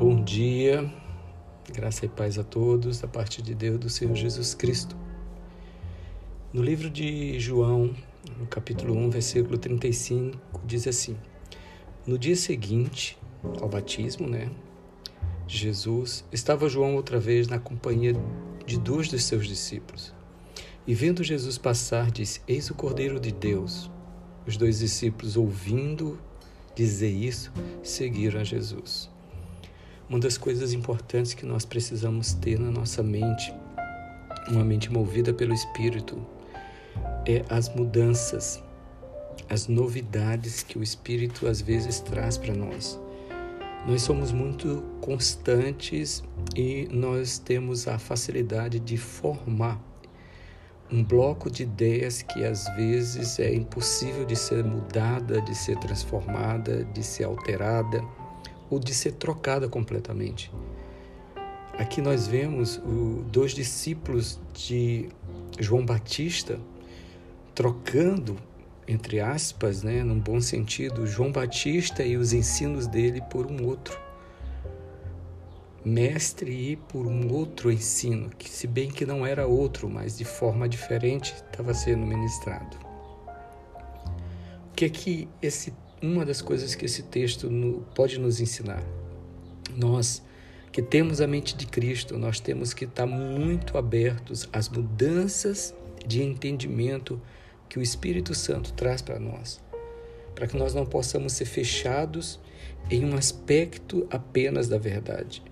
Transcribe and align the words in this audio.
Bom 0.00 0.24
dia, 0.24 0.90
graça 1.74 2.06
e 2.06 2.08
paz 2.08 2.38
a 2.38 2.42
todos, 2.42 3.00
da 3.00 3.06
parte 3.06 3.42
de 3.42 3.54
Deus, 3.54 3.78
do 3.78 3.90
Senhor 3.90 4.14
Jesus 4.14 4.54
Cristo. 4.54 4.96
No 6.54 6.62
livro 6.62 6.88
de 6.88 7.38
João, 7.38 7.94
no 8.38 8.46
capítulo 8.46 8.96
1, 8.96 9.10
versículo 9.10 9.58
35, 9.58 10.38
diz 10.64 10.86
assim: 10.86 11.18
No 12.06 12.18
dia 12.18 12.34
seguinte 12.34 13.18
ao 13.60 13.68
batismo, 13.68 14.26
né, 14.26 14.50
Jesus, 15.46 16.24
estava 16.32 16.66
João 16.66 16.94
outra 16.94 17.20
vez 17.20 17.46
na 17.46 17.58
companhia 17.58 18.14
de 18.64 18.78
dois 18.78 19.06
dos 19.06 19.22
seus 19.24 19.46
discípulos. 19.46 20.14
E 20.86 20.94
vendo 20.94 21.22
Jesus 21.22 21.58
passar, 21.58 22.10
disse: 22.10 22.40
Eis 22.48 22.70
o 22.70 22.74
Cordeiro 22.74 23.20
de 23.20 23.32
Deus. 23.32 23.90
Os 24.46 24.56
dois 24.56 24.78
discípulos, 24.78 25.36
ouvindo 25.36 26.18
dizer 26.74 27.10
isso, 27.10 27.52
seguiram 27.82 28.40
a 28.40 28.44
Jesus. 28.44 29.10
Uma 30.10 30.18
das 30.18 30.36
coisas 30.36 30.72
importantes 30.72 31.34
que 31.34 31.46
nós 31.46 31.64
precisamos 31.64 32.32
ter 32.32 32.58
na 32.58 32.68
nossa 32.68 33.00
mente, 33.00 33.54
uma 34.48 34.64
mente 34.64 34.92
movida 34.92 35.32
pelo 35.32 35.54
Espírito, 35.54 36.20
é 37.24 37.44
as 37.48 37.72
mudanças, 37.72 38.60
as 39.48 39.68
novidades 39.68 40.64
que 40.64 40.76
o 40.76 40.82
Espírito 40.82 41.46
às 41.46 41.60
vezes 41.60 42.00
traz 42.00 42.36
para 42.36 42.52
nós. 42.52 42.98
Nós 43.86 44.02
somos 44.02 44.32
muito 44.32 44.82
constantes 45.00 46.24
e 46.56 46.88
nós 46.90 47.38
temos 47.38 47.86
a 47.86 47.96
facilidade 47.96 48.80
de 48.80 48.96
formar 48.96 49.80
um 50.90 51.04
bloco 51.04 51.48
de 51.48 51.62
ideias 51.62 52.20
que 52.20 52.44
às 52.44 52.64
vezes 52.74 53.38
é 53.38 53.54
impossível 53.54 54.24
de 54.24 54.34
ser 54.34 54.64
mudada, 54.64 55.40
de 55.40 55.54
ser 55.54 55.78
transformada, 55.78 56.84
de 56.86 57.04
ser 57.04 57.22
alterada 57.22 58.02
ou 58.70 58.78
de 58.78 58.94
ser 58.94 59.12
trocada 59.12 59.68
completamente. 59.68 60.50
Aqui 61.76 62.00
nós 62.00 62.26
vemos 62.26 62.76
os 62.76 63.24
dois 63.30 63.52
discípulos 63.52 64.38
de 64.54 65.08
João 65.58 65.84
Batista 65.84 66.60
trocando, 67.54 68.36
entre 68.86 69.20
aspas, 69.20 69.82
né, 69.82 70.04
num 70.04 70.18
bom 70.18 70.40
sentido, 70.40 71.06
João 71.06 71.32
Batista 71.32 72.02
e 72.02 72.16
os 72.16 72.32
ensinos 72.32 72.86
dele 72.86 73.20
por 73.30 73.46
um 73.46 73.66
outro. 73.66 73.98
Mestre 75.82 76.72
e 76.72 76.76
por 76.76 77.06
um 77.06 77.32
outro 77.32 77.72
ensino, 77.72 78.28
que 78.30 78.50
se 78.50 78.66
bem 78.66 78.90
que 78.90 79.06
não 79.06 79.26
era 79.26 79.46
outro, 79.46 79.88
mas 79.88 80.18
de 80.18 80.24
forma 80.24 80.68
diferente 80.68 81.34
estava 81.34 81.72
sendo 81.72 82.06
ministrado. 82.06 82.76
O 84.70 84.74
que 84.76 84.84
é 84.84 84.88
que 84.90 85.28
esse 85.40 85.72
uma 86.02 86.24
das 86.24 86.40
coisas 86.40 86.74
que 86.74 86.86
esse 86.86 87.02
texto 87.04 87.48
pode 87.94 88.18
nos 88.18 88.40
ensinar. 88.40 88.82
Nós 89.76 90.22
que 90.72 90.80
temos 90.80 91.20
a 91.20 91.26
mente 91.26 91.56
de 91.56 91.66
Cristo, 91.66 92.16
nós 92.16 92.38
temos 92.38 92.72
que 92.72 92.84
estar 92.84 93.06
muito 93.06 93.76
abertos 93.76 94.48
às 94.52 94.68
mudanças 94.68 95.74
de 96.06 96.22
entendimento 96.22 97.20
que 97.68 97.78
o 97.78 97.82
Espírito 97.82 98.34
Santo 98.34 98.72
traz 98.72 99.02
para 99.02 99.18
nós, 99.18 99.60
para 100.34 100.46
que 100.46 100.56
nós 100.56 100.74
não 100.74 100.86
possamos 100.86 101.32
ser 101.32 101.44
fechados 101.44 102.38
em 102.88 103.04
um 103.04 103.16
aspecto 103.16 104.06
apenas 104.10 104.68
da 104.68 104.78
verdade. 104.78 105.42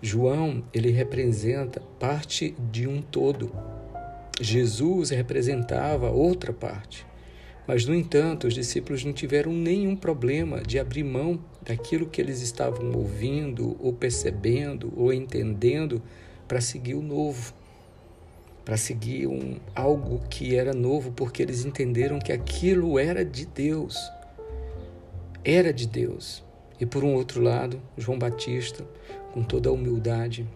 João, 0.00 0.64
ele 0.74 0.90
representa 0.90 1.80
parte 2.00 2.56
de 2.70 2.88
um 2.88 3.00
todo. 3.00 3.52
Jesus 4.40 5.10
representava 5.10 6.10
outra 6.10 6.52
parte. 6.52 7.06
Mas, 7.66 7.86
no 7.86 7.94
entanto, 7.94 8.46
os 8.46 8.54
discípulos 8.54 9.04
não 9.04 9.12
tiveram 9.12 9.52
nenhum 9.52 9.94
problema 9.94 10.60
de 10.60 10.78
abrir 10.78 11.04
mão 11.04 11.38
daquilo 11.64 12.06
que 12.06 12.20
eles 12.20 12.40
estavam 12.40 12.90
ouvindo, 12.92 13.76
ou 13.80 13.92
percebendo, 13.92 14.92
ou 14.96 15.12
entendendo, 15.12 16.02
para 16.48 16.60
seguir 16.60 16.94
o 16.94 17.02
novo, 17.02 17.54
para 18.64 18.76
seguir 18.76 19.26
um, 19.28 19.58
algo 19.74 20.20
que 20.28 20.56
era 20.56 20.72
novo, 20.72 21.12
porque 21.12 21.42
eles 21.42 21.64
entenderam 21.64 22.18
que 22.18 22.32
aquilo 22.32 22.98
era 22.98 23.24
de 23.24 23.46
Deus. 23.46 23.96
Era 25.44 25.72
de 25.72 25.86
Deus. 25.86 26.44
E 26.80 26.86
por 26.86 27.04
um 27.04 27.14
outro 27.14 27.40
lado, 27.40 27.80
João 27.96 28.18
Batista, 28.18 28.84
com 29.32 29.42
toda 29.42 29.68
a 29.68 29.72
humildade, 29.72 30.48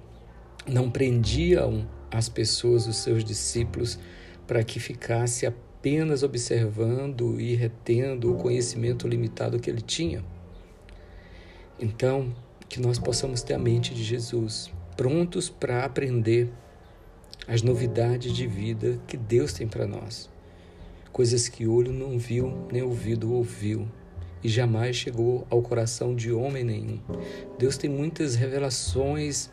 não 0.67 0.91
prendia 0.91 1.63
as 2.11 2.29
pessoas, 2.29 2.87
os 2.89 2.97
seus 2.97 3.25
discípulos, 3.25 3.99
para 4.47 4.65
que 4.65 4.81
ficasse 4.81 5.47
apenas 5.87 6.25
observando 6.25 7.41
e 7.41 7.55
retendo 7.55 8.35
o 8.35 8.37
conhecimento 8.37 9.07
limitado 9.07 9.61
que 9.61 9.71
ele 9.71 9.81
tinha. 9.81 10.25
Então, 11.79 12.35
que 12.69 12.81
nós 12.81 12.99
possamos 12.99 13.41
ter 13.41 13.55
a 13.55 13.59
mente 13.59 13.95
de 13.95 14.03
Jesus, 14.03 14.69
prontos 14.97 15.49
para 15.49 15.85
aprender 15.85 16.51
as 17.47 17.63
novidades 17.63 18.33
de 18.33 18.49
vida 18.49 18.99
que 19.07 19.17
Deus 19.17 19.53
tem 19.53 19.69
para 19.69 19.87
nós. 19.87 20.29
Coisas 21.13 21.49
que 21.49 21.69
olho 21.69 21.93
não 21.93 22.19
viu, 22.19 22.67
nem 22.73 22.83
ouvido 22.83 23.33
ouviu, 23.33 23.87
e 24.43 24.49
jamais 24.49 24.97
chegou 24.97 25.47
ao 25.49 25.63
coração 25.63 26.17
de 26.17 26.33
homem 26.33 26.65
nenhum. 26.65 26.99
Deus 27.61 27.77
tem 27.77 27.89
muitas 27.89 28.35
revelações 28.35 29.51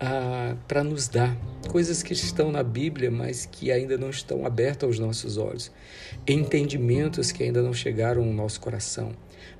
ah, 0.00 0.56
para 0.66 0.82
nos 0.82 1.08
dar 1.08 1.36
coisas 1.68 2.02
que 2.02 2.14
estão 2.14 2.50
na 2.50 2.62
Bíblia, 2.62 3.10
mas 3.10 3.44
que 3.44 3.70
ainda 3.70 3.98
não 3.98 4.08
estão 4.08 4.46
abertas 4.46 4.88
aos 4.88 4.98
nossos 4.98 5.36
olhos, 5.36 5.70
entendimentos 6.26 7.30
que 7.30 7.42
ainda 7.42 7.60
não 7.60 7.74
chegaram 7.74 8.24
ao 8.24 8.32
nosso 8.32 8.60
coração. 8.60 9.12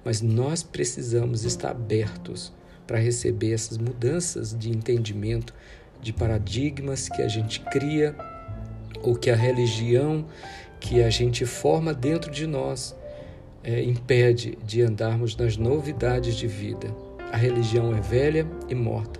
Mas 0.03 0.23
nós 0.23 0.63
precisamos 0.63 1.45
estar 1.45 1.73
abertos 1.73 2.53
para 2.87 2.99
receber 2.99 3.53
essas 3.53 3.77
mudanças 3.77 4.57
de 4.59 4.71
entendimento, 4.71 5.55
de 6.01 6.13
paradigmas 6.13 7.09
que 7.11 7.21
a 7.21 7.29
gente 7.29 7.61
cria 7.61 8.17
ou 9.03 9.15
que 9.15 9.31
a 9.31 9.37
religião 9.37 10.27
que 10.81 11.03
a 11.03 11.11
gente 11.11 11.45
forma 11.45 11.93
dentro 11.93 12.31
de 12.31 12.47
nós 12.47 12.97
é, 13.63 13.83
impede 13.83 14.57
de 14.65 14.81
andarmos 14.81 15.37
nas 15.37 15.59
novidades 15.59 16.35
de 16.35 16.47
vida. 16.47 16.89
A 17.31 17.37
religião 17.37 17.95
é 17.95 18.01
velha 18.01 18.47
e 18.67 18.75
morta 18.75 19.20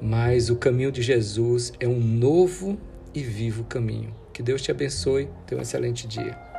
mas 0.00 0.50
o 0.50 0.56
caminho 0.56 0.90
de 0.90 1.02
Jesus 1.02 1.72
é 1.78 1.86
um 1.86 2.00
novo 2.00 2.78
e 3.14 3.22
vivo 3.22 3.64
caminho. 3.64 4.14
Que 4.32 4.42
Deus 4.42 4.62
te 4.62 4.70
abençoe. 4.70 5.28
Tenha 5.46 5.58
um 5.58 5.62
excelente 5.62 6.06
dia. 6.06 6.49